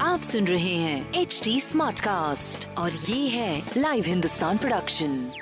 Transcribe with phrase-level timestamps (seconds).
[0.00, 5.32] आप सुन रहे हैं एच डी स्मार्ट कास्ट और ये है लाइव हिंदुस्तान प्रोडक्शन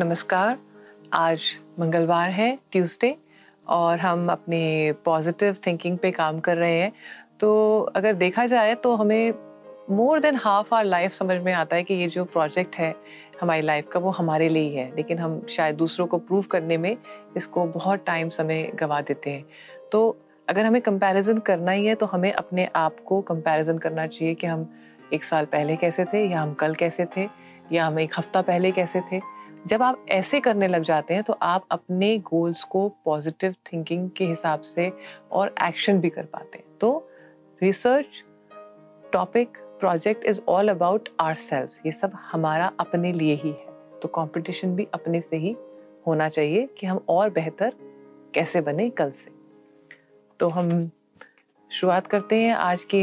[0.00, 0.58] नमस्कार।
[1.12, 1.42] आज
[1.80, 3.16] मंगलवार है ट्यूसडे
[3.68, 6.92] और हम अपने पॉजिटिव थिंकिंग पे काम कर रहे हैं।
[7.40, 9.51] तो अगर देखा जाए तो हमें
[9.90, 12.94] more than half our life समझ में आता है कि ये जो प्रोजेक्ट है
[13.40, 16.76] हमारी लाइफ का, वो हमारे लिए ही है। लेकिन हम शायद दूसरों को प्रूव करने
[16.76, 16.96] में
[17.36, 19.44] इसको बहुत टाइम समय गवा देते हैं।
[19.92, 20.16] तो
[20.48, 24.46] अगर हमें कंपैरिजन करना ही है तो हमें अपने आप को कंपैरिजन करना चाहिए कि
[24.46, 24.68] हम
[25.12, 27.28] एक साल पहले कैसे थे, या हम कल कैसे थे,
[27.72, 29.20] या हम एक हफ़्ता पहले कैसे थे।
[29.66, 34.24] जब आप ऐसे करने लग जाते हैं तो आप अपने गोल्स को पॉजिटिव थिंकिंग के
[34.24, 34.90] हिसाब से
[35.32, 37.08] और एक्शन भी कर पाते हैं। तो
[37.60, 38.22] research
[39.12, 41.36] topic project is all about our
[41.86, 45.54] ये सब हमारा अपने लिए ही है। तो कंपटीशन भी अपने से ही
[46.06, 47.72] होना चाहिए कि हम और बेहतर
[48.34, 49.30] कैसे बने कल से।
[50.40, 50.90] तो हम
[51.70, 53.02] शुरुआत करते हैं आज के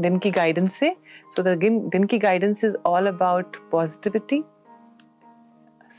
[0.00, 0.96] दिन की गाइडेंस से।
[1.36, 1.56] सो द
[1.88, 4.42] दिन की guidance is all about positivity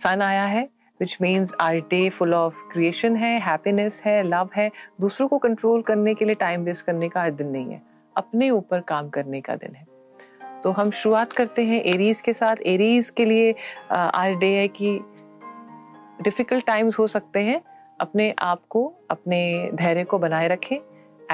[0.03, 4.71] sun आया है which means our day full of creation है हैप्पीनेस है लव है।
[5.01, 7.81] दूसरों को कंट्रोल करने के लिए टाइम वेस्ट करने का दिन नहीं है।
[8.17, 10.00] अपने ऊपर काम करने का दिन है।
[10.63, 13.55] तो हम शुरुआत करते हैं एरीज के साथ। एरीज के लिए
[13.91, 14.99] आज डे है कि
[16.21, 17.61] डिफ़िकल्ट टाइम्स हो सकते हैं।
[18.01, 20.77] अपने आप को, अपने धैर्य को बनाए रखें।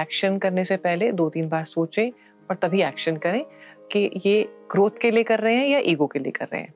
[0.01, 2.09] एक्शन करने से पहले दो तीन बार सोचें
[2.49, 3.43] और तभी एक्शन करें
[3.91, 6.73] कि ये ग्रोथ के लिए कर रहे हैं या ईगो के लिए कर रहे हैं।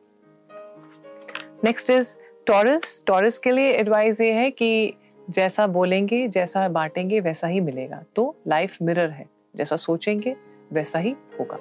[1.63, 2.15] नेक्स्ट इज़
[2.47, 4.93] टॉरस टॉरस के लिए एडवाइस ये है कि
[5.29, 9.25] जैसा बोलेंगे, जैसा बांटेंगे, वैसा ही मिलेगा। तो लाइफ मिरर है।
[9.55, 10.35] जैसा सोचेंगे,
[10.73, 11.59] वैसा ही होगा।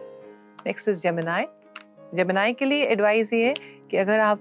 [0.66, 1.44] नेक्स्ट इज़ जमिनाई
[2.14, 3.54] जमिनाई के लिए एडवाइस ये है
[3.90, 4.40] कि अगर आप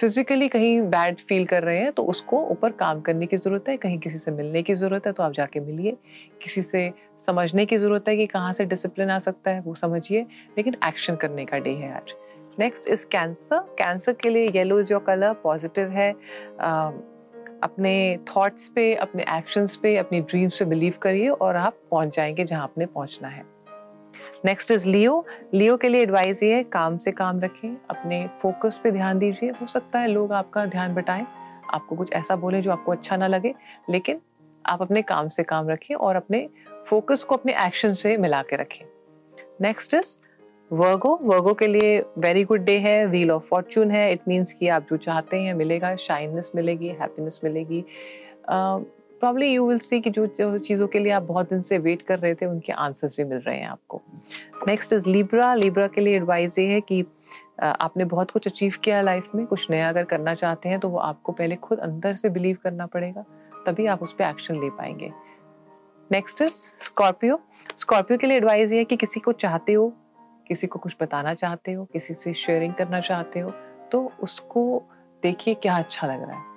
[0.00, 3.76] फिजिकली कहीं बैड फील कर रहे हैं तो उसको ऊपर काम करने की ज़रूरत है
[3.76, 5.96] कहीं किसी से मिलने की ज़रूरत है तो आप जाके मिलिए।
[6.42, 6.92] किसी से
[7.26, 10.22] समझने की ज़रूरत है कि कहाँ से डिसिप्लिन आ सकता है वो समझिए
[10.56, 12.14] लेकिन एक्शन करने का डे है आज।
[12.58, 16.92] नेक्स्ट इज़ कैंसर कैंसर के लिए येलो जो कलर पॉजिटिव है। uh,
[17.62, 22.44] अपने थॉट्स पे अपने एक्शंस पे अपनी ड्रीम्स पे बिलीव करिए और आप पहुँच जाएँगे
[22.44, 23.57] जहाँ आपने पहुँचना है।
[24.44, 28.80] नेक्स्ट इज़ लियो लियो के लिए एडवाइस ये है, काम से काम रखें, अपने फोकस
[28.82, 31.26] पे ध्यान दीजिए। हो सकता है लोग आपका ध्यान बटाएँ,
[31.70, 33.54] आपको कुछ ऐसा बोले जो आपको अच्छा ना लगे,
[33.90, 34.20] लेकिन
[34.64, 36.48] आप अपने काम से काम रखें और अपने
[36.88, 38.84] फोकस को अपने एक्शन से मिला के रखें।
[39.60, 40.16] नेक्स्ट इज़
[40.70, 44.68] वर्गो वर्गो के लिए वेरी गुड डे है व्हील ऑफ़ फॉर्चून है। इट मीन्स कि
[44.68, 47.84] आप जो चाहते हैं, मिलेगा शाइननेस मिलेगी हैप्पीनेस मिलेगी।
[49.20, 50.26] प्रॉब्ली यू विल सी कि जो,
[50.58, 53.38] चीज़ों के लिए आप बहुत दिन से वेट कर रहे थे उनके आंसर्स भी मिल
[53.38, 54.00] रहे हैं आपको।
[54.68, 57.04] नेक्स्ट इज़ लिब्रा लिब्रा के लिए एडवाइस ये है कि
[57.60, 60.98] आपने बहुत कुछ अचीव किया लाइफ में कुछ नया अगर करना चाहते हैं तो वो
[60.98, 63.24] आपको पहले खुद अंदर से बिलीव करना पड़ेगा
[63.66, 65.12] तभी आप उस पर एक्शन ले पाएँगे।
[66.10, 66.52] नेक्स्ट इज़
[66.84, 67.40] स्कॉर्पियो
[67.76, 69.92] स्कॉर्पियो के लिए एडवाइस ये है कि किसी को चाहते हो
[70.48, 73.52] किसी को कुछ बताना चाहते हो किसी से शेयरिंग करना चाहते हो
[73.92, 74.82] तो उसको
[75.22, 76.47] देखिए क्या अच्छा लग रहा है।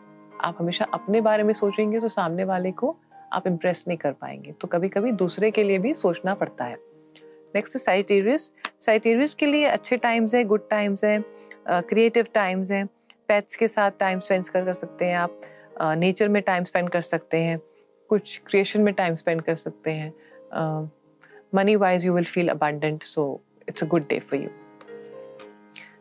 [0.42, 2.96] आप हमेशा अपने बारे में सोचेंगे तो सामने वाले को
[3.34, 6.76] आप इम्प्रेस नहीं कर पाएँगे। तो कभी कभी दूसरे के लिए भी सोचना पड़ता है।
[7.56, 11.24] नेक्स्ट साइटेरियस साइटेरियस के लिए अच्छे टाइम्स है गुड टाइम्स है
[11.70, 12.86] क्रिएटिव टाइम्स हैं।
[13.30, 15.42] पेट्स के साथ टाइम स्पेंड कर सकते हैं आप।
[15.82, 17.60] नेचर में टाइम स्पेंड कर सकते हैं।
[18.10, 20.92] कुछ क्रिएशन में टाइम स्पेंड कर सकते हैं।
[21.56, 24.50] Money wise you will feel abundant so it's a good day for you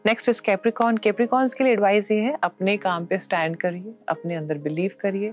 [0.04, 4.34] next is Capricorn Capricorns के लिए एडवाइस ये है, अपने काम पे स्टैंड करिए, अपने
[4.34, 5.32] अंदर बिलीव करिए,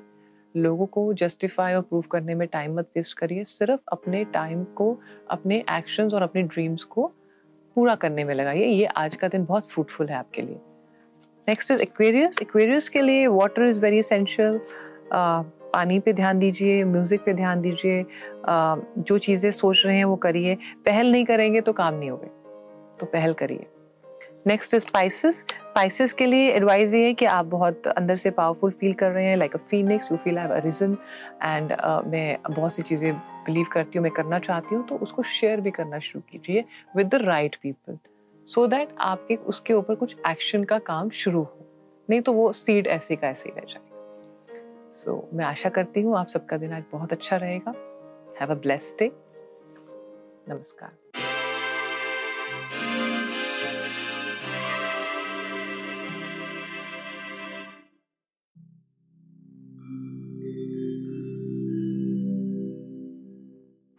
[0.56, 4.98] लोगों को जस्टिफाई और प्रूव करने में टाइम मत वेस्ट करिए, सिर्फ़ अपने टाइम को,
[5.32, 7.06] अपने एक्शंस और अपने ड्रीम्स को
[7.76, 10.60] पूरा करने में लगाइए। ये आज का दिन बहुत फ्रूटफुल है आपके लिए।
[11.48, 14.60] नेक्स्ट इज़ एक्वेरियस एक्वेरियस के लिए वाटर इज़ वेरी एसेंशियल
[15.14, 18.06] पानी पे ध्यान दीजिए म्यूज़िक पे ध्यान दीजिए
[19.00, 22.28] जो चीज़ें सोच रहे हैं वो करिए। पहल नहीं करेंगे तो काम नहीं होगा।
[23.00, 23.68] तो पहल करिए।
[24.48, 28.94] नेक्स्ट स्पाइसिस स्पाइसिस के लिए एडवाइस ये है कि आप बहुत अंदर से पावरफुल फील
[28.94, 30.92] कर रहे हैं like a phoenix you feel have reason
[31.44, 31.72] and
[32.08, 33.14] मैं बहुत सी चीज़ें
[33.46, 36.64] बिलीव करती हूँ मैं करना चाहती हूँ तो उसको शेयर भी करना शुरू कीजिए
[36.96, 37.98] with the right people
[38.48, 41.66] so that आपके उसके ऊपर कुछ एक्शन का काम शुरू हो।
[42.10, 46.18] नहीं तो वो सीड ऐसे का ऐसे रह जाएगा। सो so, मैं आशा करती हूँ
[46.18, 47.74] आप सबका दिन आज बहुत अच्छा रहेगा।
[48.40, 49.12] हैव अ ब्लेस्ड डे
[50.50, 51.07] नमस्कार।